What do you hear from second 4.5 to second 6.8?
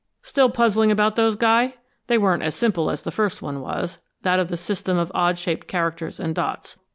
system of odd shaped characters and dots.